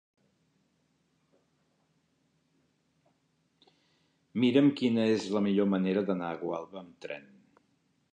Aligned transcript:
Mira'm 4.45 4.73
quina 4.81 5.05
és 5.19 5.29
la 5.37 5.45
millor 5.49 5.71
manera 5.75 6.05
d'anar 6.09 6.31
a 6.37 6.41
Gualba 6.43 6.81
amb 6.83 6.97
tren. 7.07 7.29